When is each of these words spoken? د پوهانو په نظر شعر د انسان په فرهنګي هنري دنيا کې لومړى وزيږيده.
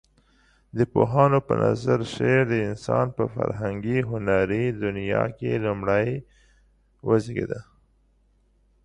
د 0.77 0.79
پوهانو 0.93 1.39
په 1.47 1.53
نظر 1.63 1.99
شعر 2.13 2.43
د 2.49 2.53
انسان 2.69 3.05
په 3.17 3.23
فرهنګي 3.33 3.99
هنري 4.09 4.65
دنيا 4.83 5.23
کې 5.37 5.51
لومړى 5.65 6.07
وزيږيده. 7.07 7.61